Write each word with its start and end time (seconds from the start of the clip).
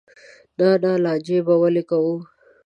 نه 0.57 0.69
نه 0.83 0.91
لانجې 1.03 1.39
به 1.45 1.53
ولې 1.61 1.83
کوو. 1.89 2.15